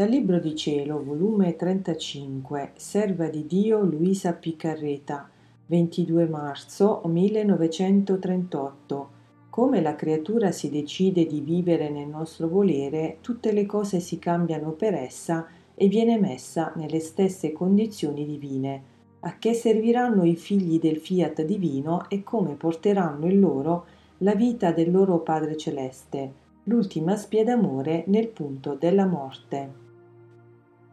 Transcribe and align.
Dal 0.00 0.08
Libro 0.08 0.38
di 0.38 0.56
Cielo, 0.56 1.04
volume 1.04 1.56
35, 1.56 2.72
Serva 2.76 3.28
di 3.28 3.44
Dio 3.44 3.82
Luisa 3.82 4.32
Piccarreta, 4.32 5.28
22 5.66 6.26
marzo 6.26 7.02
1938. 7.04 9.10
Come 9.50 9.82
la 9.82 9.94
creatura 9.96 10.52
si 10.52 10.70
decide 10.70 11.26
di 11.26 11.42
vivere 11.42 11.90
nel 11.90 12.08
nostro 12.08 12.48
volere, 12.48 13.18
tutte 13.20 13.52
le 13.52 13.66
cose 13.66 14.00
si 14.00 14.18
cambiano 14.18 14.70
per 14.70 14.94
essa 14.94 15.46
e 15.74 15.86
viene 15.86 16.18
messa 16.18 16.72
nelle 16.76 17.00
stesse 17.00 17.52
condizioni 17.52 18.24
divine. 18.24 18.82
A 19.20 19.36
che 19.36 19.52
serviranno 19.52 20.24
i 20.24 20.36
figli 20.36 20.78
del 20.78 20.96
fiat 20.96 21.42
divino 21.42 22.08
e 22.08 22.22
come 22.22 22.54
porteranno 22.54 23.26
in 23.26 23.38
loro 23.38 23.84
la 24.20 24.34
vita 24.34 24.72
del 24.72 24.90
loro 24.90 25.18
Padre 25.18 25.58
Celeste, 25.58 26.32
l'ultima 26.64 27.16
spia 27.16 27.44
d'amore 27.44 28.04
nel 28.06 28.28
punto 28.28 28.78
della 28.80 29.04
morte. 29.04 29.88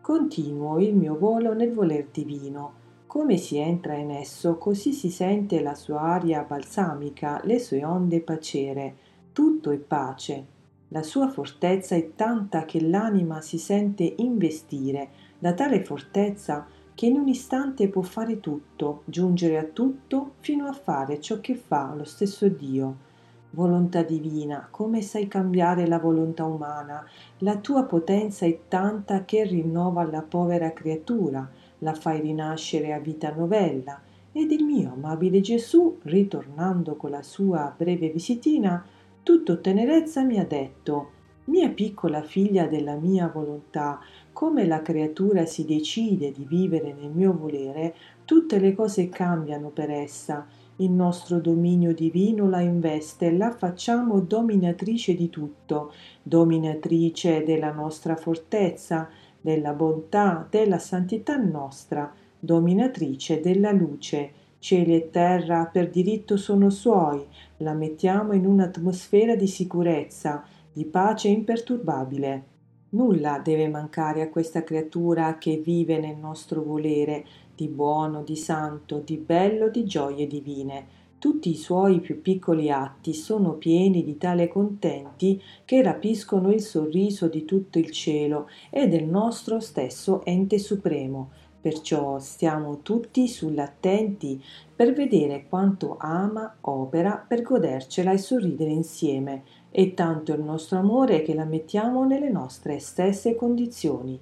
Continuo 0.07 0.79
il 0.79 0.95
mio 0.95 1.17
volo 1.17 1.53
nel 1.53 1.73
voler 1.73 2.07
divino. 2.09 2.71
Come 3.07 3.35
si 3.35 3.57
entra 3.57 3.95
in 3.95 4.09
esso, 4.09 4.57
così 4.57 4.93
si 4.93 5.09
sente 5.09 5.59
la 5.59 5.75
sua 5.75 5.99
aria 5.99 6.43
balsamica, 6.43 7.41
le 7.43 7.59
sue 7.59 7.84
onde 7.84 8.21
pacere. 8.21 8.95
Tutto 9.34 9.70
è 9.70 9.77
pace. 9.77 10.45
La 10.88 11.03
sua 11.03 11.27
fortezza 11.27 11.95
è 11.95 12.15
tanta 12.15 12.63
che 12.63 12.79
l'anima 12.79 13.41
si 13.41 13.57
sente 13.57 14.13
investire 14.20 15.09
da 15.38 15.51
tale 15.51 15.84
fortezza 15.84 16.65
che 16.95 17.05
in 17.05 17.17
un 17.17 17.27
istante 17.27 17.89
può 17.89 18.01
fare 18.01 18.39
tutto, 18.39 19.01
giungere 19.03 19.57
a 19.57 19.65
tutto, 19.65 20.35
fino 20.39 20.67
a 20.67 20.71
fare 20.71 21.20
ciò 21.20 21.41
che 21.41 21.55
fa 21.55 21.93
lo 21.93 22.05
stesso 22.05 22.48
Dio 22.48 23.06
Volontà 23.51 24.03
divina, 24.03 24.67
come 24.70 25.01
sai 25.01 25.27
cambiare 25.27 25.87
la 25.87 25.99
volontà 25.99 26.45
umana? 26.45 27.05
La 27.40 27.57
tua 27.57 27.84
potenza 27.84 28.45
è 28.45 28.59
tanta 28.67 29.23
che 29.26 29.43
rinnova 29.43 30.04
la 30.04 30.21
povera 30.21 30.73
creatura, 30.73 31.49
la 31.79 31.93
fai 31.93 32.20
rinascere 32.21 32.93
a 32.93 32.99
vita 32.99 33.34
novella. 33.34 34.01
Ed 34.31 34.51
il 34.51 34.63
mio 34.63 34.93
amabile 34.93 35.39
Gesù, 35.41 35.98
ritornando 36.04 36.95
con 36.95 37.12
la 37.12 37.23
sua 37.23 37.73
breve 37.76 38.09
visitina, 38.09 38.85
tutto 39.23 39.61
tenerezza 39.61 40.23
mi 40.23 40.39
ha 40.39 40.45
detto 40.45 41.11
mia 41.45 41.70
piccola 41.70 42.21
figlia 42.21 42.67
della 42.67 42.95
mia 42.95 43.29
volontà, 43.34 43.99
come 44.34 44.65
la 44.65 44.82
creatura 44.82 45.45
si 45.45 45.65
decide 45.65 46.32
di 46.32 46.45
vivere 46.45 46.93
nel 46.93 47.09
mio 47.09 47.32
volere, 47.32 47.95
tutte 48.26 48.59
le 48.59 48.76
cose 48.76 49.07
cambiano 49.09 49.70
per 49.70 49.89
essa 49.89 50.45
il 50.77 50.91
nostro 50.91 51.39
dominio 51.39 51.93
divino 51.93 52.47
la 52.47 52.61
investe, 52.61 53.31
la 53.31 53.51
facciamo 53.51 54.20
dominatrice 54.20 55.15
di 55.15 55.29
tutto, 55.29 55.91
dominatrice 56.21 57.43
della 57.43 57.71
nostra 57.71 58.15
fortezza, 58.15 59.09
della 59.41 59.73
bontà, 59.73 60.45
della 60.49 60.77
santità 60.77 61.35
nostra, 61.37 62.13
dominatrice 62.39 63.39
della 63.39 63.71
luce. 63.71 64.45
Cieli 64.59 64.95
e 64.95 65.09
terra 65.09 65.66
per 65.66 65.89
diritto 65.89 66.35
sono 66.35 66.69
suoi, 66.69 67.25
la 67.57 67.73
mettiamo 67.73 68.33
in 68.33 68.45
un'atmosfera 68.45 69.35
di 69.35 69.47
sicurezza, 69.47 70.44
di 70.72 70.85
pace 70.85 71.28
imperturbabile. 71.29 72.44
Nulla 72.89 73.39
deve 73.39 73.67
mancare 73.67 74.22
a 74.22 74.29
questa 74.29 74.63
creatura 74.63 75.38
che 75.38 75.57
vive 75.57 76.00
nel 76.00 76.17
nostro 76.17 76.63
volere, 76.63 77.25
di 77.58 77.68
buono, 77.68 78.22
di 78.22 78.36
santo, 78.36 79.02
di 79.03 79.18
bello, 79.18 79.69
di 79.69 79.84
gioie 79.84 80.28
divine. 80.28 80.86
Tutti 81.18 81.50
i 81.50 81.56
suoi 81.56 82.00
più 82.00 82.22
piccoli 82.22 82.69
atti 82.69 83.16
sono 83.16 83.53
pieni 83.53 84.03
di 84.03 84.18
tale 84.18 84.47
contenti 84.47 85.41
che 85.66 85.81
rapiscono 85.81 86.53
il 86.53 86.62
sorriso 86.62 87.28
di 87.28 87.44
tutto 87.46 87.80
il 87.80 87.90
cielo 87.90 88.47
e 88.69 88.88
del 88.88 89.06
nostro 89.06 89.59
stesso 89.59 90.23
ente 90.23 90.59
supremo. 90.59 91.31
Perciò 91.59 92.19
stiamo 92.19 92.81
tutti 92.84 93.28
sull'attenti 93.28 94.40
per 94.75 94.94
vedere 94.94 95.47
quanto 95.50 95.97
ama, 96.00 96.57
opera 96.62 97.25
per 97.28 97.41
godercela 97.41 98.12
e 98.12 98.19
sorridere 98.19 98.69
insieme. 98.69 99.44
E 99.72 99.96
tanto 99.96 100.34
il 100.34 100.44
nostro 100.44 100.78
amore 100.78 101.23
che 101.23 101.34
la 101.34 101.46
mettiamo 101.46 102.06
nelle 102.06 102.29
nostre 102.29 102.78
stesse 102.78 103.35
condizioni. 103.35 104.19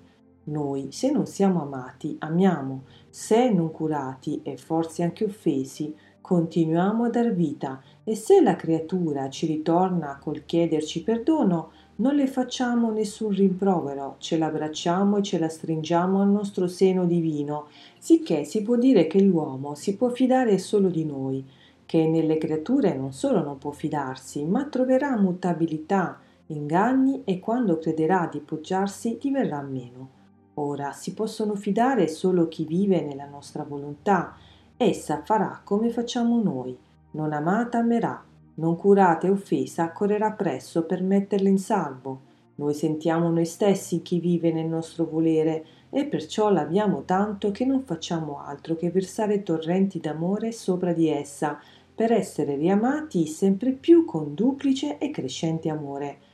Noi, 0.47 0.89
se 0.91 1.11
non 1.11 1.25
siamo 1.25 1.63
amati, 1.63 2.15
amiamo, 2.19 2.83
se 3.09 3.49
non 3.49 3.71
curati 3.71 4.41
e 4.43 4.57
forse 4.57 5.01
anche 5.01 5.23
offesi, 5.23 5.95
continuiamo 6.21 7.05
a 7.05 7.09
dar 7.09 7.33
vita. 7.33 7.81
E 8.03 8.15
se 8.15 8.41
la 8.41 8.55
creatura 8.55 9.27
ci 9.29 9.47
ritorna 9.47 10.19
col 10.21 10.45
chiederci 10.45 11.01
perdono, 11.01 11.71
non 11.97 12.13
le 12.13 12.27
facciamo 12.27 12.91
nessun 12.91 13.29
rimprovero, 13.29 14.17
ce 14.19 14.37
l'abbracciamo 14.37 15.17
e 15.17 15.23
ce 15.23 15.39
la 15.39 15.49
stringiamo 15.49 16.21
al 16.21 16.29
nostro 16.29 16.67
seno 16.67 17.05
divino, 17.05 17.67
sicché 17.97 18.43
si 18.43 18.61
può 18.61 18.75
dire 18.75 19.07
che 19.07 19.21
l'uomo 19.21 19.73
si 19.73 19.95
può 19.95 20.09
fidare 20.09 20.57
solo 20.59 20.89
di 20.89 21.05
noi, 21.05 21.43
che 21.85 22.05
nelle 22.07 22.37
creature 22.37 22.93
non 22.95 23.13
solo 23.13 23.41
non 23.41 23.57
può 23.57 23.71
fidarsi, 23.71 24.43
ma 24.43 24.65
troverà 24.65 25.17
mutabilità, 25.17 26.19
inganni 26.47 27.21
e 27.23 27.39
quando 27.39 27.79
crederà 27.79 28.29
di 28.31 28.39
poggiarsi 28.39 29.17
diverrà 29.19 29.61
meno. 29.61 30.14
Ora 30.55 30.91
si 30.93 31.13
possono 31.13 31.55
fidare 31.55 32.07
solo 32.07 32.47
chi 32.47 32.65
vive 32.65 33.01
nella 33.01 33.25
nostra 33.25 33.63
volontà. 33.63 34.35
Essa 34.77 35.21
farà 35.23 35.61
come 35.63 35.89
facciamo 35.89 36.41
noi. 36.41 36.77
Non 37.11 37.33
amata 37.33 37.79
amerà, 37.79 38.23
non 38.55 38.77
curata 38.77 39.27
e 39.27 39.31
offesa 39.31 39.91
correrà 39.91 40.31
presso 40.31 40.83
per 40.83 41.03
metterla 41.03 41.49
in 41.49 41.57
salvo. 41.57 42.21
Noi 42.55 42.73
sentiamo 42.73 43.29
noi 43.29 43.45
stessi 43.45 44.01
chi 44.01 44.19
vive 44.19 44.53
nel 44.53 44.67
nostro 44.67 45.05
volere 45.05 45.65
e 45.89 46.05
perciò 46.05 46.49
l'abbiamo 46.49 47.03
tanto 47.03 47.51
che 47.51 47.65
non 47.65 47.81
facciamo 47.81 48.39
altro 48.39 48.75
che 48.75 48.91
versare 48.91 49.43
torrenti 49.43 49.99
d'amore 49.99 50.53
sopra 50.53 50.93
di 50.93 51.09
essa 51.09 51.59
per 51.93 52.13
essere 52.13 52.55
riamati 52.55 53.27
sempre 53.27 53.71
più 53.71 54.05
con 54.05 54.33
duplice 54.33 54.97
e 54.99 55.11
crescente 55.11 55.69
amore. 55.69 56.24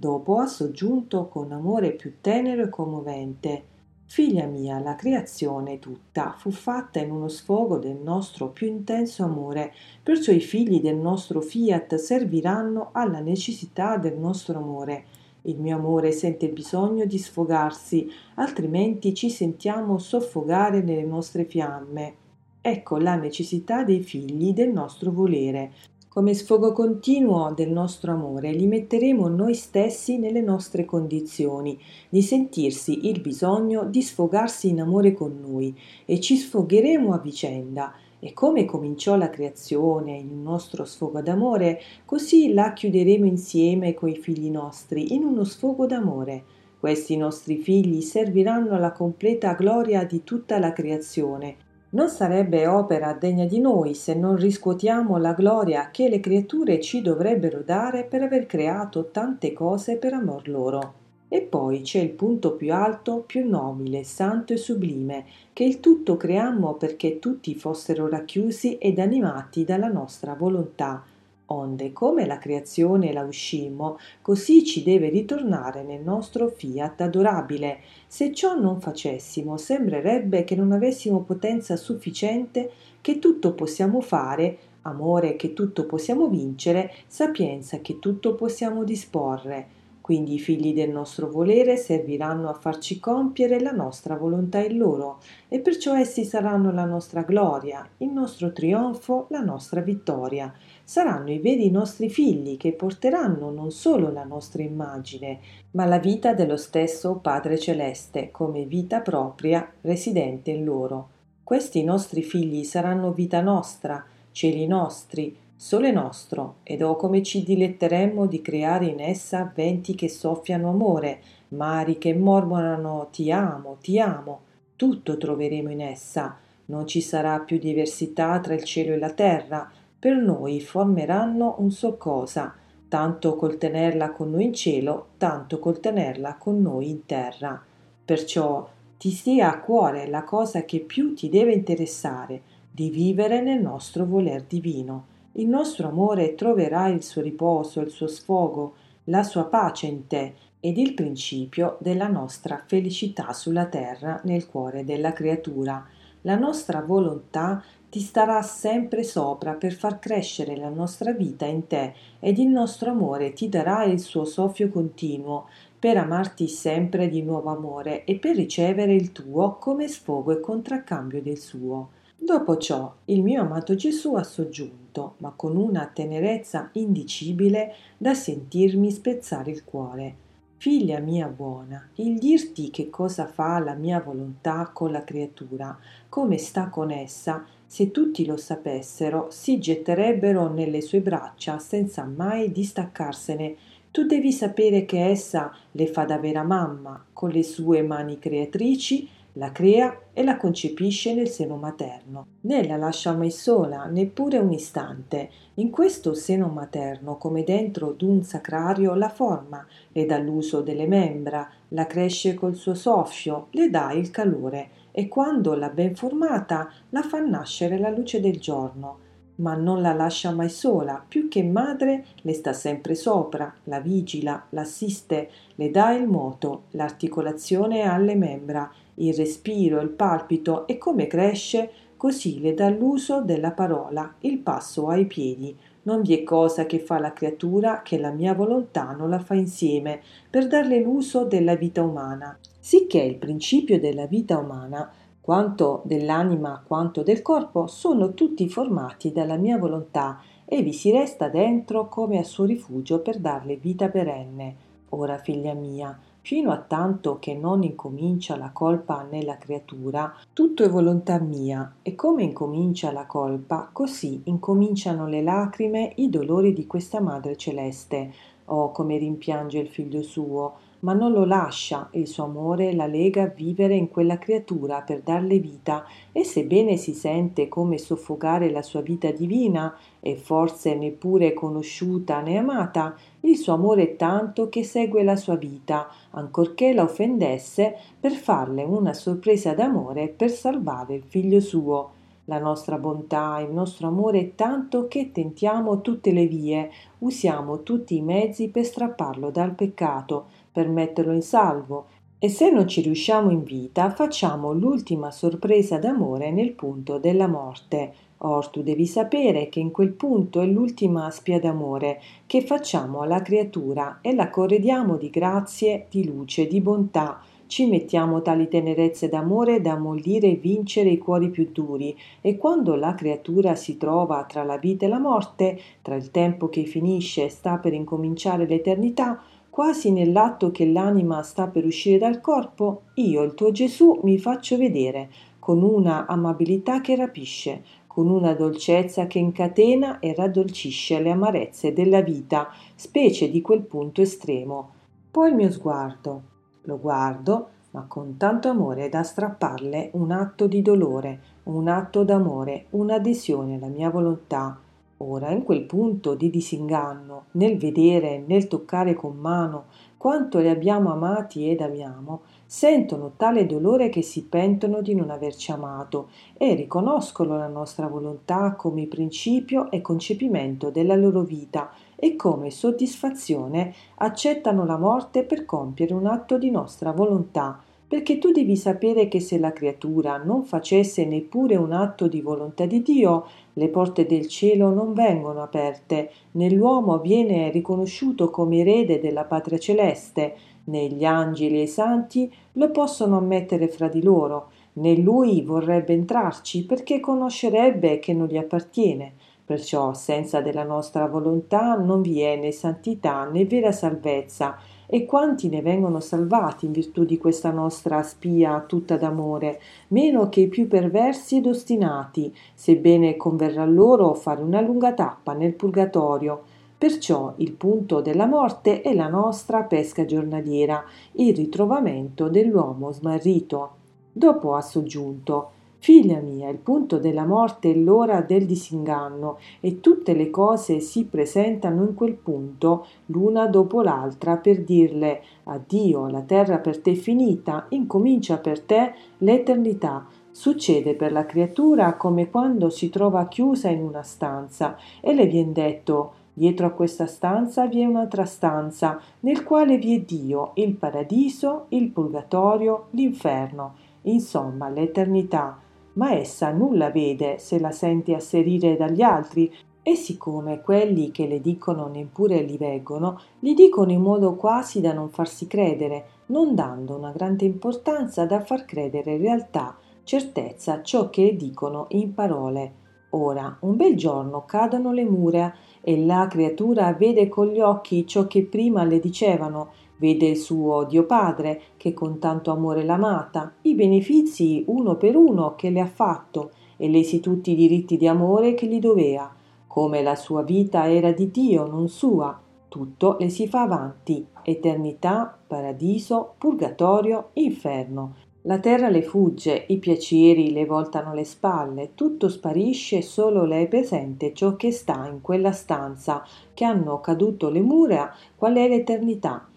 Dopo 0.00 0.38
ha 0.38 0.46
soggiunto 0.46 1.28
con 1.28 1.52
amore 1.52 1.92
più 1.92 2.22
tenero 2.22 2.62
e 2.62 2.70
commovente. 2.70 3.64
Figlia 4.06 4.46
mia, 4.46 4.78
la 4.78 4.94
creazione 4.94 5.78
tutta 5.78 6.34
fu 6.38 6.50
fatta 6.50 7.00
in 7.00 7.10
uno 7.10 7.28
sfogo 7.28 7.76
del 7.76 7.98
nostro 8.02 8.48
più 8.48 8.66
intenso 8.66 9.24
amore, 9.24 9.74
perciò 10.02 10.32
i 10.32 10.40
figli 10.40 10.80
del 10.80 10.96
nostro 10.96 11.42
fiat 11.42 11.96
serviranno 11.96 12.88
alla 12.92 13.20
necessità 13.20 13.98
del 13.98 14.16
nostro 14.16 14.56
amore. 14.56 15.04
Il 15.42 15.58
mio 15.58 15.76
amore 15.76 16.12
sente 16.12 16.46
il 16.46 16.52
bisogno 16.54 17.04
di 17.04 17.18
sfogarsi, 17.18 18.10
altrimenti 18.36 19.12
ci 19.12 19.28
sentiamo 19.28 19.98
soffocare 19.98 20.80
nelle 20.80 21.04
nostre 21.04 21.44
fiamme. 21.44 22.14
Ecco 22.62 22.96
la 22.96 23.16
necessità 23.16 23.84
dei 23.84 24.00
figli 24.00 24.54
del 24.54 24.70
nostro 24.70 25.10
volere, 25.10 25.72
come 26.12 26.34
sfogo 26.34 26.72
continuo 26.72 27.52
del 27.54 27.70
nostro 27.70 28.10
amore 28.10 28.50
li 28.50 28.66
metteremo 28.66 29.28
noi 29.28 29.54
stessi 29.54 30.18
nelle 30.18 30.40
nostre 30.40 30.84
condizioni 30.84 31.78
di 32.08 32.20
sentirsi 32.20 33.06
il 33.06 33.20
bisogno 33.20 33.84
di 33.84 34.02
sfogarsi 34.02 34.70
in 34.70 34.80
amore 34.80 35.14
con 35.14 35.38
noi 35.40 35.72
e 36.04 36.18
ci 36.18 36.36
sfogheremo 36.36 37.12
a 37.14 37.18
vicenda 37.18 37.94
e 38.18 38.32
come 38.32 38.64
cominciò 38.64 39.14
la 39.14 39.30
creazione 39.30 40.18
il 40.18 40.34
nostro 40.34 40.84
sfogo 40.84 41.22
d'amore, 41.22 41.80
così 42.04 42.52
la 42.52 42.72
chiuderemo 42.72 43.24
insieme 43.24 43.94
coi 43.94 44.16
figli 44.16 44.50
nostri 44.50 45.14
in 45.14 45.22
uno 45.22 45.44
sfogo 45.44 45.86
d'amore. 45.86 46.42
Questi 46.80 47.16
nostri 47.16 47.58
figli 47.58 48.00
serviranno 48.00 48.74
alla 48.74 48.90
completa 48.90 49.52
gloria 49.52 50.02
di 50.02 50.24
tutta 50.24 50.58
la 50.58 50.72
creazione 50.72 51.68
non 51.90 52.08
sarebbe 52.08 52.66
opera 52.68 53.12
degna 53.14 53.46
di 53.46 53.58
noi 53.58 53.94
se 53.94 54.14
non 54.14 54.36
riscuotiamo 54.36 55.16
la 55.16 55.32
gloria 55.32 55.90
che 55.90 56.08
le 56.08 56.20
creature 56.20 56.80
ci 56.80 57.02
dovrebbero 57.02 57.62
dare 57.64 58.04
per 58.04 58.22
aver 58.22 58.46
creato 58.46 59.10
tante 59.10 59.52
cose 59.52 59.96
per 59.96 60.12
amor 60.12 60.46
loro. 60.48 60.94
E 61.28 61.42
poi 61.42 61.82
c'è 61.82 61.98
il 61.98 62.10
punto 62.10 62.54
più 62.54 62.72
alto, 62.72 63.22
più 63.26 63.48
nobile, 63.48 64.04
santo 64.04 64.52
e 64.52 64.56
sublime, 64.56 65.24
che 65.52 65.64
il 65.64 65.80
tutto 65.80 66.16
creammo 66.16 66.74
perché 66.74 67.18
tutti 67.18 67.54
fossero 67.54 68.08
racchiusi 68.08 68.78
ed 68.78 68.98
animati 68.98 69.64
dalla 69.64 69.88
nostra 69.88 70.34
volontà, 70.34 71.04
onde 71.52 71.92
come 71.92 72.26
la 72.26 72.38
creazione 72.38 73.12
la 73.12 73.22
uscimmo, 73.22 73.98
così 74.22 74.64
ci 74.64 74.82
deve 74.82 75.08
ritornare 75.08 75.82
nel 75.82 76.02
nostro 76.02 76.48
fiat 76.48 77.00
adorabile. 77.00 77.80
Se 78.06 78.32
ciò 78.32 78.58
non 78.58 78.80
facessimo, 78.80 79.56
sembrerebbe 79.56 80.44
che 80.44 80.54
non 80.54 80.72
avessimo 80.72 81.20
potenza 81.20 81.76
sufficiente, 81.76 82.70
che 83.00 83.18
tutto 83.18 83.54
possiamo 83.54 84.00
fare, 84.00 84.58
amore 84.82 85.36
che 85.36 85.52
tutto 85.52 85.86
possiamo 85.86 86.28
vincere, 86.28 86.92
sapienza 87.06 87.80
che 87.80 87.98
tutto 87.98 88.34
possiamo 88.34 88.84
disporre. 88.84 89.79
Quindi 90.00 90.34
i 90.34 90.38
figli 90.38 90.72
del 90.72 90.90
nostro 90.90 91.30
volere 91.30 91.76
serviranno 91.76 92.48
a 92.48 92.54
farci 92.54 92.98
compiere 92.98 93.60
la 93.60 93.70
nostra 93.70 94.16
volontà 94.16 94.58
in 94.58 94.76
loro, 94.76 95.20
e 95.48 95.60
perciò 95.60 95.96
essi 95.96 96.24
saranno 96.24 96.72
la 96.72 96.84
nostra 96.84 97.22
gloria, 97.22 97.86
il 97.98 98.08
nostro 98.08 98.52
trionfo, 98.52 99.26
la 99.30 99.40
nostra 99.40 99.80
vittoria. 99.80 100.52
Saranno 100.82 101.30
i 101.30 101.38
veri 101.38 101.70
nostri 101.70 102.08
figli 102.08 102.56
che 102.56 102.72
porteranno 102.72 103.50
non 103.50 103.70
solo 103.70 104.10
la 104.10 104.24
nostra 104.24 104.62
immagine, 104.62 105.38
ma 105.72 105.84
la 105.84 105.98
vita 105.98 106.34
dello 106.34 106.56
stesso 106.56 107.16
Padre 107.16 107.58
Celeste 107.58 108.30
come 108.30 108.64
vita 108.64 109.00
propria 109.00 109.70
residente 109.82 110.50
in 110.50 110.64
loro. 110.64 111.08
Questi 111.44 111.84
nostri 111.84 112.22
figli 112.22 112.64
saranno 112.64 113.12
vita 113.12 113.40
nostra, 113.40 114.04
cieli 114.32 114.66
nostri, 114.66 115.36
sole 115.62 115.92
nostro, 115.92 116.60
ed 116.62 116.80
oh 116.80 116.96
come 116.96 117.22
ci 117.22 117.42
diletteremmo 117.42 118.24
di 118.24 118.40
creare 118.40 118.86
in 118.86 118.98
essa 118.98 119.52
venti 119.54 119.94
che 119.94 120.08
soffiano 120.08 120.70
amore, 120.70 121.20
mari 121.48 121.98
che 121.98 122.14
mormorano 122.14 123.08
ti 123.12 123.30
amo, 123.30 123.76
ti 123.78 124.00
amo, 124.00 124.40
tutto 124.74 125.18
troveremo 125.18 125.70
in 125.70 125.82
essa, 125.82 126.38
non 126.64 126.86
ci 126.86 127.02
sarà 127.02 127.40
più 127.40 127.58
diversità 127.58 128.40
tra 128.40 128.54
il 128.54 128.64
cielo 128.64 128.94
e 128.94 128.98
la 128.98 129.12
terra, 129.12 129.70
per 129.98 130.16
noi 130.16 130.62
formeranno 130.62 131.56
un 131.58 131.70
sol 131.70 131.98
cosa, 131.98 132.54
tanto 132.88 133.36
col 133.36 133.58
tenerla 133.58 134.12
con 134.12 134.30
noi 134.30 134.44
in 134.44 134.54
cielo, 134.54 135.08
tanto 135.18 135.58
col 135.58 135.78
tenerla 135.78 136.36
con 136.36 136.62
noi 136.62 136.88
in 136.88 137.04
terra. 137.04 137.62
Perciò 138.02 138.66
ti 138.96 139.10
stia 139.10 139.52
a 139.52 139.60
cuore 139.60 140.08
la 140.08 140.24
cosa 140.24 140.64
che 140.64 140.80
più 140.80 141.12
ti 141.12 141.28
deve 141.28 141.52
interessare, 141.52 142.40
di 142.70 142.88
vivere 142.88 143.42
nel 143.42 143.60
nostro 143.60 144.06
voler 144.06 144.44
divino 144.44 145.09
il 145.32 145.46
nostro 145.46 145.88
amore 145.88 146.34
troverà 146.34 146.88
il 146.88 147.02
suo 147.02 147.22
riposo, 147.22 147.80
il 147.80 147.90
suo 147.90 148.08
sfogo, 148.08 148.74
la 149.04 149.22
sua 149.22 149.44
pace 149.44 149.86
in 149.86 150.06
te 150.06 150.34
ed 150.58 150.76
il 150.76 150.94
principio 150.94 151.76
della 151.80 152.08
nostra 152.08 152.62
felicità 152.66 153.32
sulla 153.32 153.66
terra 153.66 154.20
nel 154.24 154.46
cuore 154.46 154.84
della 154.84 155.12
creatura. 155.12 155.86
La 156.22 156.36
nostra 156.36 156.82
volontà 156.82 157.62
ti 157.88 158.00
starà 158.00 158.42
sempre 158.42 159.02
sopra 159.02 159.54
per 159.54 159.72
far 159.72 159.98
crescere 159.98 160.56
la 160.56 160.68
nostra 160.68 161.12
vita 161.12 161.46
in 161.46 161.66
te 161.66 161.94
ed 162.20 162.38
il 162.38 162.48
nostro 162.48 162.90
amore 162.90 163.32
ti 163.32 163.48
darà 163.48 163.84
il 163.84 163.98
suo 164.00 164.24
soffio 164.24 164.68
continuo 164.68 165.48
per 165.78 165.96
amarti 165.96 166.46
sempre 166.46 167.08
di 167.08 167.22
nuovo 167.22 167.50
amore 167.50 168.04
e 168.04 168.16
per 168.16 168.36
ricevere 168.36 168.94
il 168.94 169.12
tuo 169.12 169.56
come 169.56 169.88
sfogo 169.88 170.32
e 170.32 170.40
contraccambio 170.40 171.22
del 171.22 171.38
suo. 171.38 171.90
Dopo 172.16 172.58
ciò 172.58 172.94
il 173.06 173.22
mio 173.22 173.40
amato 173.40 173.74
Gesù 173.74 174.14
ha 174.14 174.22
soggiunto, 174.22 174.79
ma 175.18 175.32
con 175.34 175.56
una 175.56 175.90
tenerezza 175.92 176.70
indicibile 176.72 177.74
da 177.96 178.14
sentirmi 178.14 178.90
spezzare 178.90 179.50
il 179.50 179.64
cuore. 179.64 180.14
Figlia 180.56 180.98
mia 180.98 181.26
buona, 181.26 181.88
il 181.94 182.18
dirti 182.18 182.70
che 182.70 182.90
cosa 182.90 183.26
fa 183.26 183.58
la 183.60 183.72
mia 183.72 183.98
volontà 184.00 184.70
con 184.74 184.90
la 184.92 185.02
creatura, 185.04 185.78
come 186.08 186.36
sta 186.36 186.68
con 186.68 186.90
essa, 186.90 187.46
se 187.66 187.90
tutti 187.90 188.26
lo 188.26 188.36
sapessero, 188.36 189.28
si 189.30 189.58
getterebbero 189.58 190.52
nelle 190.52 190.80
sue 190.80 191.00
braccia 191.00 191.58
senza 191.58 192.04
mai 192.04 192.52
distaccarsene. 192.52 193.56
Tu 193.90 194.04
devi 194.04 194.32
sapere 194.32 194.84
che 194.84 195.06
essa 195.06 195.50
le 195.70 195.86
fa 195.86 196.04
da 196.04 196.18
vera 196.18 196.42
mamma, 196.42 197.06
con 197.12 197.30
le 197.30 197.42
sue 197.42 197.82
mani 197.82 198.18
creatrici, 198.18 199.08
la 199.34 199.52
crea 199.52 199.98
e 200.12 200.22
la 200.22 200.36
concepisce 200.36 201.14
nel 201.14 201.28
seno 201.28 201.56
materno. 201.56 202.26
Né 202.42 202.66
la 202.66 202.76
lascia 202.76 203.12
mai 203.12 203.30
sola, 203.30 203.84
neppure 203.84 204.38
un 204.38 204.52
istante. 204.52 205.30
In 205.54 205.70
questo 205.70 206.14
seno 206.14 206.48
materno, 206.48 207.16
come 207.16 207.44
dentro 207.44 207.92
d'un 207.92 208.22
sacrario, 208.22 208.94
la 208.94 209.08
forma, 209.08 209.64
le 209.92 210.06
dà 210.06 210.18
l'uso 210.18 210.60
delle 210.62 210.86
membra, 210.86 211.48
la 211.68 211.86
cresce 211.86 212.34
col 212.34 212.54
suo 212.54 212.74
soffio, 212.74 213.46
le 213.50 213.70
dà 213.70 213.92
il 213.92 214.10
calore 214.10 214.70
e 214.92 215.06
quando 215.08 215.54
l'ha 215.54 215.68
ben 215.68 215.94
formata 215.94 216.68
la 216.90 217.02
fa 217.02 217.20
nascere 217.20 217.78
la 217.78 217.90
luce 217.90 218.20
del 218.20 218.40
giorno 218.40 219.08
ma 219.40 219.54
non 219.54 219.80
la 219.80 219.92
lascia 219.92 220.30
mai 220.30 220.48
sola, 220.48 221.02
più 221.06 221.28
che 221.28 221.42
madre 221.42 222.04
le 222.22 222.32
sta 222.32 222.52
sempre 222.52 222.94
sopra, 222.94 223.52
la 223.64 223.80
vigila, 223.80 224.46
l'assiste, 224.50 225.30
le 225.56 225.70
dà 225.70 225.92
il 225.92 226.06
moto, 226.06 226.64
l'articolazione 226.70 227.82
alle 227.82 228.14
membra, 228.14 228.70
il 229.00 229.14
respiro, 229.14 229.80
il 229.80 229.90
palpito 229.90 230.66
e 230.66 230.78
come 230.78 231.06
cresce, 231.06 231.70
così 231.96 232.40
le 232.40 232.54
dà 232.54 232.68
l'uso 232.68 233.22
della 233.22 233.52
parola, 233.52 234.14
il 234.20 234.38
passo 234.38 234.88
ai 234.88 235.06
piedi. 235.06 235.56
Non 235.82 236.02
vi 236.02 236.16
è 236.16 236.22
cosa 236.22 236.66
che 236.66 236.78
fa 236.78 236.98
la 236.98 237.12
creatura 237.12 237.82
che 237.82 237.98
la 237.98 238.10
mia 238.10 238.34
volontà 238.34 238.92
non 238.92 239.10
la 239.10 239.18
fa 239.18 239.34
insieme 239.34 240.00
per 240.28 240.46
darle 240.46 240.80
l'uso 240.80 241.24
della 241.24 241.56
vita 241.56 241.82
umana. 241.82 242.38
Sicché 242.58 243.00
il 243.00 243.16
principio 243.16 243.80
della 243.80 244.06
vita 244.06 244.38
umana 244.38 244.90
quanto 245.20 245.82
dell'anima 245.84 246.62
quanto 246.66 247.02
del 247.02 247.22
corpo, 247.22 247.66
sono 247.66 248.14
tutti 248.14 248.48
formati 248.48 249.12
dalla 249.12 249.36
mia 249.36 249.58
volontà 249.58 250.20
e 250.44 250.62
vi 250.62 250.72
si 250.72 250.90
resta 250.90 251.28
dentro 251.28 251.88
come 251.88 252.18
a 252.18 252.24
suo 252.24 252.44
rifugio 252.44 253.00
per 253.00 253.18
darle 253.18 253.56
vita 253.56 253.88
perenne. 253.88 254.56
Ora, 254.88 255.18
figlia 255.18 255.54
mia, 255.54 255.96
fino 256.30 256.52
a 256.52 256.58
tanto 256.58 257.18
che 257.18 257.34
non 257.34 257.64
incomincia 257.64 258.36
la 258.36 258.50
colpa 258.52 259.04
nella 259.10 259.36
creatura, 259.36 260.14
tutto 260.32 260.62
è 260.62 260.68
volontà 260.68 261.18
mia, 261.18 261.78
e 261.82 261.96
come 261.96 262.22
incomincia 262.22 262.92
la 262.92 263.04
colpa, 263.04 263.68
così 263.72 264.20
incominciano 264.26 265.08
le 265.08 265.22
lacrime, 265.22 265.92
i 265.96 266.08
dolori 266.08 266.52
di 266.52 266.68
questa 266.68 267.00
Madre 267.00 267.36
Celeste. 267.36 268.12
Oh, 268.44 268.70
come 268.70 268.96
rimpiange 268.96 269.58
il 269.58 269.66
figlio 269.66 270.02
suo, 270.02 270.54
ma 270.80 270.92
non 270.92 271.12
lo 271.12 271.24
lascia, 271.24 271.88
il 271.92 272.06
suo 272.06 272.24
amore 272.24 272.72
la 272.74 272.86
lega 272.86 273.24
a 273.24 273.26
vivere 273.26 273.74
in 273.74 273.88
quella 273.90 274.18
creatura 274.18 274.80
per 274.80 275.00
darle 275.02 275.38
vita, 275.38 275.84
e 276.12 276.24
sebbene 276.24 276.76
si 276.76 276.92
sente 276.94 277.48
come 277.48 277.78
soffocare 277.78 278.50
la 278.50 278.62
sua 278.62 278.80
vita 278.80 279.10
divina, 279.10 279.76
e 280.00 280.16
forse 280.16 280.74
neppure 280.74 281.34
conosciuta 281.34 282.20
né 282.20 282.38
amata, 282.38 282.96
il 283.20 283.36
suo 283.36 283.52
amore 283.52 283.82
è 283.82 283.96
tanto 283.96 284.48
che 284.48 284.64
segue 284.64 285.02
la 285.02 285.16
sua 285.16 285.36
vita, 285.36 285.88
ancorché 286.10 286.72
la 286.72 286.84
offendesse, 286.84 287.76
per 287.98 288.12
farle 288.12 288.62
una 288.62 288.94
sorpresa 288.94 289.52
d'amore 289.52 290.08
per 290.08 290.30
salvare 290.30 290.94
il 290.94 291.04
figlio 291.06 291.40
suo. 291.40 291.98
La 292.26 292.38
nostra 292.38 292.78
bontà, 292.78 293.40
il 293.40 293.52
nostro 293.52 293.88
amore 293.88 294.20
è 294.20 294.34
tanto 294.36 294.86
che 294.86 295.10
tentiamo 295.10 295.80
tutte 295.80 296.12
le 296.12 296.26
vie, 296.26 296.70
usiamo 296.98 297.64
tutti 297.64 297.96
i 297.96 298.02
mezzi 298.02 298.50
per 298.50 298.64
strapparlo 298.64 299.30
dal 299.30 299.52
peccato, 299.54 300.26
per 300.52 300.68
metterlo 300.68 301.12
in 301.12 301.22
salvo, 301.22 301.86
e 302.18 302.28
se 302.28 302.50
non 302.50 302.68
ci 302.68 302.82
riusciamo 302.82 303.30
in 303.30 303.44
vita, 303.44 303.90
facciamo 303.90 304.52
l'ultima 304.52 305.10
sorpresa 305.10 305.78
d'amore 305.78 306.30
nel 306.30 306.52
punto 306.52 306.98
della 306.98 307.26
morte. 307.26 307.94
Or 308.18 308.48
tu 308.48 308.62
devi 308.62 308.86
sapere 308.86 309.48
che 309.48 309.60
in 309.60 309.70
quel 309.70 309.92
punto 309.92 310.42
è 310.42 310.46
l'ultima 310.46 311.10
spia 311.10 311.40
d'amore 311.40 311.98
che 312.26 312.42
facciamo 312.42 313.00
alla 313.00 313.22
creatura 313.22 314.00
e 314.02 314.14
la 314.14 314.28
corrediamo 314.28 314.96
di 314.96 315.08
grazie, 315.08 315.86
di 315.88 316.04
luce, 316.04 316.46
di 316.46 316.60
bontà, 316.60 317.22
ci 317.46 317.66
mettiamo 317.66 318.20
tali 318.20 318.46
tenerezze 318.46 319.08
d'amore 319.08 319.62
da 319.62 319.72
ammollire 319.72 320.28
e 320.28 320.34
vincere 320.36 320.90
i 320.90 320.98
cuori 320.98 321.30
più 321.30 321.48
duri, 321.50 321.96
e 322.20 322.36
quando 322.36 322.76
la 322.76 322.94
creatura 322.94 323.54
si 323.54 323.78
trova 323.78 324.22
tra 324.24 324.44
la 324.44 324.58
vita 324.58 324.84
e 324.84 324.88
la 324.88 325.00
morte, 325.00 325.58
tra 325.82 325.96
il 325.96 326.10
tempo 326.10 326.48
che 326.48 326.64
finisce 326.64 327.24
e 327.24 327.28
sta 327.28 327.56
per 327.56 327.72
incominciare 327.72 328.46
l'eternità, 328.46 329.20
quasi 329.50 329.90
nell'atto 329.90 330.50
che 330.50 330.66
l'anima 330.66 331.22
sta 331.22 331.48
per 331.48 331.66
uscire 331.66 331.98
dal 331.98 332.20
corpo, 332.20 332.82
io, 332.94 333.22
il 333.22 333.34
tuo 333.34 333.50
Gesù, 333.50 334.00
mi 334.04 334.18
faccio 334.18 334.56
vedere, 334.56 335.10
con 335.38 335.62
una 335.62 336.06
amabilità 336.06 336.80
che 336.80 336.94
rapisce, 336.94 337.64
con 337.86 338.08
una 338.08 338.34
dolcezza 338.34 339.08
che 339.08 339.18
incatena 339.18 339.98
e 339.98 340.14
raddolcisce 340.14 341.00
le 341.00 341.10
amarezze 341.10 341.72
della 341.72 342.00
vita, 342.00 342.48
specie 342.76 343.28
di 343.28 343.40
quel 343.40 343.62
punto 343.62 344.00
estremo. 344.00 344.70
Poi 345.10 345.30
il 345.30 345.34
mio 345.34 345.50
sguardo, 345.50 346.22
lo 346.62 346.78
guardo, 346.78 347.48
ma 347.72 347.84
con 347.88 348.16
tanto 348.16 348.48
amore 348.48 348.88
da 348.88 349.02
strapparle 349.02 349.90
un 349.94 350.12
atto 350.12 350.46
di 350.46 350.62
dolore, 350.62 351.20
un 351.44 351.66
atto 351.68 352.04
d'amore, 352.04 352.66
un'adesione 352.70 353.56
alla 353.56 353.66
mia 353.66 353.90
volontà. 353.90 354.58
Ora, 355.02 355.30
in 355.30 355.44
quel 355.44 355.62
punto 355.62 356.14
di 356.14 356.28
disinganno, 356.28 357.24
nel 357.32 357.56
vedere, 357.56 358.22
nel 358.26 358.48
toccare 358.48 358.92
con 358.92 359.16
mano 359.16 359.64
quanto 359.96 360.38
li 360.40 360.48
abbiamo 360.48 360.92
amati 360.92 361.48
ed 361.48 361.62
amiamo, 361.62 362.20
sentono 362.44 363.12
tale 363.16 363.46
dolore 363.46 363.88
che 363.88 364.02
si 364.02 364.24
pentono 364.24 364.82
di 364.82 364.94
non 364.94 365.08
averci 365.08 365.52
amato 365.52 366.10
e 366.36 366.52
riconoscono 366.52 367.38
la 367.38 367.46
nostra 367.46 367.86
volontà 367.86 368.54
come 368.56 368.86
principio 368.88 369.70
e 369.70 369.80
concepimento 369.80 370.68
della 370.70 370.96
loro 370.96 371.22
vita 371.22 371.70
e 371.96 372.14
come 372.14 372.50
soddisfazione 372.50 373.72
accettano 373.96 374.66
la 374.66 374.76
morte 374.76 375.24
per 375.24 375.46
compiere 375.46 375.94
un 375.94 376.04
atto 376.04 376.36
di 376.36 376.50
nostra 376.50 376.92
volontà. 376.92 377.58
Perché 377.90 378.18
tu 378.18 378.30
devi 378.30 378.54
sapere 378.54 379.08
che 379.08 379.18
se 379.18 379.36
la 379.36 379.52
creatura 379.52 380.16
non 380.16 380.44
facesse 380.44 381.04
neppure 381.04 381.56
un 381.56 381.72
atto 381.72 382.06
di 382.06 382.20
volontà 382.20 382.64
di 382.64 382.82
Dio, 382.82 383.26
le 383.54 383.66
porte 383.66 384.06
del 384.06 384.28
cielo 384.28 384.72
non 384.72 384.94
vengono 384.94 385.42
aperte, 385.42 386.12
né 386.34 386.48
l'uomo 386.50 387.00
viene 387.00 387.50
riconosciuto 387.50 388.30
come 388.30 388.58
erede 388.58 389.00
della 389.00 389.24
patria 389.24 389.58
celeste, 389.58 390.36
né 390.66 390.86
gli 390.86 391.04
angeli 391.04 391.58
e 391.58 391.62
i 391.62 391.66
santi 391.66 392.32
lo 392.52 392.70
possono 392.70 393.16
ammettere 393.16 393.66
fra 393.66 393.88
di 393.88 394.04
loro, 394.04 394.50
né 394.74 394.94
lui 394.94 395.42
vorrebbe 395.42 395.92
entrarci 395.92 396.64
perché 396.66 397.00
conoscerebbe 397.00 397.98
che 397.98 398.14
non 398.14 398.28
gli 398.28 398.36
appartiene. 398.36 399.14
Perciò 399.50 399.94
senza 399.94 400.40
della 400.40 400.62
nostra 400.62 401.08
volontà 401.08 401.74
non 401.74 402.02
vi 402.02 402.20
è 402.20 402.36
né 402.36 402.52
santità 402.52 403.24
né 403.24 403.46
vera 403.46 403.72
salvezza, 403.72 404.56
e 404.86 405.04
quanti 405.04 405.48
ne 405.48 405.60
vengono 405.60 405.98
salvati 405.98 406.66
in 406.66 406.72
virtù 406.72 407.02
di 407.02 407.18
questa 407.18 407.50
nostra 407.50 408.00
spia 408.04 408.62
tutta 408.64 408.96
d'amore, 408.96 409.60
meno 409.88 410.28
che 410.28 410.42
i 410.42 410.46
più 410.46 410.68
perversi 410.68 411.38
ed 411.38 411.46
ostinati, 411.46 412.32
sebbene 412.54 413.16
converrà 413.16 413.64
loro 413.64 414.14
fare 414.14 414.40
una 414.40 414.60
lunga 414.60 414.92
tappa 414.92 415.32
nel 415.32 415.54
purgatorio. 415.54 416.42
Perciò 416.78 417.32
il 417.38 417.50
punto 417.50 418.00
della 418.00 418.26
morte 418.26 418.82
è 418.82 418.94
la 418.94 419.08
nostra 419.08 419.62
pesca 419.62 420.04
giornaliera, 420.04 420.84
il 421.14 421.34
ritrovamento 421.34 422.28
dell'uomo 422.28 422.92
smarrito. 422.92 423.70
Dopo 424.12 424.54
ha 424.54 424.60
soggiunto 424.60 425.50
Figlia 425.82 426.20
mia, 426.20 426.50
il 426.50 426.58
punto 426.58 426.98
della 426.98 427.24
morte 427.24 427.70
è 427.70 427.74
l'ora 427.74 428.20
del 428.20 428.44
disinganno 428.44 429.38
e 429.60 429.80
tutte 429.80 430.12
le 430.12 430.28
cose 430.28 430.78
si 430.78 431.06
presentano 431.06 431.84
in 431.84 431.94
quel 431.94 432.12
punto 432.12 432.86
l'una 433.06 433.46
dopo 433.46 433.80
l'altra 433.80 434.36
per 434.36 434.62
dirle 434.62 435.22
addio, 435.44 436.06
la 436.08 436.20
terra 436.20 436.58
per 436.58 436.82
te 436.82 436.90
è 436.90 436.94
finita, 436.94 437.64
incomincia 437.70 438.36
per 438.36 438.60
te 438.60 438.92
l'eternità. 439.18 440.04
Succede 440.30 440.92
per 440.92 441.12
la 441.12 441.24
creatura 441.24 441.94
come 441.94 442.28
quando 442.28 442.68
si 442.68 442.90
trova 442.90 443.26
chiusa 443.26 443.70
in 443.70 443.82
una 443.82 444.02
stanza 444.02 444.76
e 445.00 445.14
le 445.14 445.24
vien 445.24 445.54
detto 445.54 446.12
Dietro 446.34 446.66
a 446.66 446.70
questa 446.70 447.06
stanza 447.06 447.66
vi 447.66 447.80
è 447.80 447.86
un'altra 447.86 448.24
stanza, 448.24 449.00
nel 449.20 449.42
quale 449.42 449.78
vi 449.78 449.96
è 449.96 450.00
Dio, 450.00 450.52
il 450.54 450.74
paradiso, 450.74 451.66
il 451.70 451.88
purgatorio, 451.88 452.86
l'inferno, 452.90 453.74
insomma 454.02 454.68
l'eternità 454.68 455.58
ma 455.94 456.12
essa 456.12 456.50
nulla 456.50 456.90
vede 456.90 457.38
se 457.38 457.58
la 457.58 457.72
sente 457.72 458.14
asserire 458.14 458.76
dagli 458.76 459.02
altri 459.02 459.52
e 459.82 459.94
siccome 459.94 460.60
quelli 460.60 461.10
che 461.10 461.26
le 461.26 461.40
dicono 461.40 461.88
neppure 461.88 462.42
li 462.42 462.58
veggono, 462.58 463.20
gli 463.38 463.54
dicono 463.54 463.90
in 463.90 464.02
modo 464.02 464.34
quasi 464.34 464.80
da 464.80 464.92
non 464.92 465.08
farsi 465.08 465.46
credere, 465.46 466.06
non 466.26 466.54
dando 466.54 466.96
una 466.96 467.10
grande 467.10 467.44
importanza 467.44 468.26
da 468.26 468.40
far 468.40 468.64
credere 468.66 469.14
in 469.14 469.22
realtà, 469.22 469.76
certezza 470.04 470.82
ciò 470.82 471.08
che 471.08 471.34
dicono 471.34 471.86
in 471.90 472.12
parole. 472.12 472.74
Ora, 473.10 473.56
un 473.60 473.76
bel 473.76 473.96
giorno 473.96 474.44
cadono 474.44 474.92
le 474.92 475.04
mura 475.04 475.52
e 475.80 476.04
la 476.04 476.28
creatura 476.28 476.92
vede 476.92 477.28
con 477.28 477.48
gli 477.48 477.60
occhi 477.60 478.06
ciò 478.06 478.26
che 478.26 478.44
prima 478.44 478.84
le 478.84 479.00
dicevano 479.00 479.70
Vede 480.00 480.28
il 480.28 480.38
suo 480.38 480.84
Dio 480.84 481.04
Padre, 481.04 481.60
che 481.76 481.92
con 481.92 482.18
tanto 482.18 482.50
amore 482.50 482.84
l'ha 482.84 482.94
amata, 482.94 483.52
i 483.62 483.74
benefizi 483.74 484.64
uno 484.68 484.96
per 484.96 485.14
uno 485.14 485.54
che 485.56 485.68
le 485.68 485.80
ha 485.80 485.86
fatto, 485.86 486.52
e 486.78 486.88
lesi 486.88 487.20
tutti 487.20 487.50
i 487.50 487.54
diritti 487.54 487.98
di 487.98 488.06
amore 488.06 488.54
che 488.54 488.66
gli 488.66 488.78
dovea. 488.78 489.30
Come 489.66 490.02
la 490.02 490.16
sua 490.16 490.40
vita 490.40 490.90
era 490.90 491.12
di 491.12 491.30
Dio, 491.30 491.66
non 491.66 491.86
sua, 491.88 492.40
tutto 492.68 493.16
le 493.18 493.28
si 493.28 493.46
fa 493.46 493.60
avanti, 493.60 494.26
eternità, 494.42 495.38
paradiso, 495.46 496.32
purgatorio, 496.38 497.28
inferno. 497.34 498.14
La 498.44 498.58
terra 498.58 498.88
le 498.88 499.02
fugge, 499.02 499.66
i 499.68 499.76
piaceri 499.76 500.50
le 500.50 500.64
voltano 500.64 501.12
le 501.12 501.24
spalle, 501.24 501.90
tutto 501.94 502.30
sparisce, 502.30 503.02
solo 503.02 503.44
lei 503.44 503.68
presente 503.68 504.32
ciò 504.32 504.56
che 504.56 504.72
sta 504.72 505.06
in 505.12 505.20
quella 505.20 505.52
stanza, 505.52 506.24
che 506.54 506.64
hanno 506.64 507.00
caduto 507.00 507.50
le 507.50 507.60
mura, 507.60 508.10
qual 508.34 508.54
è 508.54 508.66
l'eternità. 508.66 509.49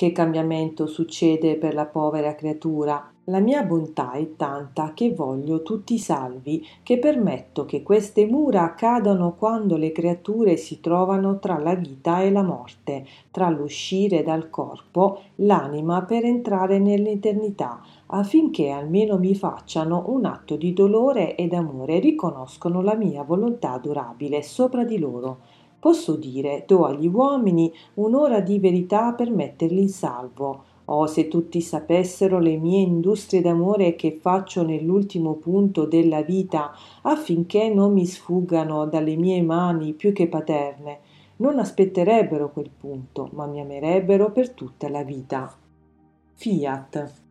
Che 0.00 0.12
cambiamento 0.12 0.86
succede 0.86 1.56
per 1.56 1.74
la 1.74 1.84
povera 1.84 2.34
creatura? 2.34 3.12
La 3.24 3.38
mia 3.38 3.62
bontà 3.64 4.12
è 4.12 4.34
tanta 4.34 4.94
che 4.94 5.12
voglio 5.12 5.60
tutti 5.62 5.98
salvi, 5.98 6.66
che 6.82 6.98
permetto 6.98 7.66
che 7.66 7.82
queste 7.82 8.24
mura 8.24 8.72
cadano 8.72 9.34
quando 9.34 9.76
le 9.76 9.92
creature 9.92 10.56
si 10.56 10.80
trovano 10.80 11.38
tra 11.38 11.58
la 11.58 11.74
vita 11.74 12.22
e 12.22 12.30
la 12.30 12.42
morte, 12.42 13.04
tra 13.30 13.50
l'uscire 13.50 14.22
dal 14.22 14.48
corpo, 14.48 15.20
l'anima 15.34 16.02
per 16.04 16.24
entrare 16.24 16.78
nell'eternità, 16.78 17.82
affinché 18.06 18.70
almeno 18.70 19.18
mi 19.18 19.34
facciano 19.34 20.04
un 20.06 20.24
atto 20.24 20.56
di 20.56 20.72
dolore 20.72 21.36
ed 21.36 21.52
amore 21.52 21.96
e 21.96 22.00
riconoscono 22.00 22.80
la 22.80 22.94
mia 22.94 23.22
volontà 23.22 23.76
durabile 23.76 24.42
sopra 24.42 24.82
di 24.82 24.98
loro 24.98 25.49
Posso 25.80 26.16
dire, 26.16 26.64
do 26.66 26.84
agli 26.84 27.06
uomini 27.06 27.72
un'ora 27.94 28.40
di 28.40 28.58
verità 28.58 29.14
per 29.14 29.30
metterli 29.30 29.80
in 29.80 29.88
salvo. 29.88 30.64
Oh, 30.84 31.06
se 31.06 31.26
tutti 31.28 31.62
sapessero 31.62 32.38
le 32.38 32.58
mie 32.58 32.80
industrie 32.80 33.40
d'amore 33.40 33.94
che 33.94 34.18
faccio 34.20 34.62
nell'ultimo 34.62 35.34
punto 35.34 35.86
della 35.86 36.20
vita, 36.20 36.72
affinché 37.02 37.72
non 37.72 37.94
mi 37.94 38.04
sfuggano 38.04 38.84
dalle 38.86 39.16
mie 39.16 39.40
mani 39.40 39.94
più 39.94 40.12
che 40.12 40.28
paterne, 40.28 40.98
non 41.36 41.58
aspetterebbero 41.58 42.50
quel 42.50 42.70
punto, 42.70 43.30
ma 43.32 43.46
mi 43.46 43.60
amerebbero 43.60 44.30
per 44.32 44.50
tutta 44.50 44.90
la 44.90 45.02
vita. 45.02 45.50
Fiat 46.34 47.29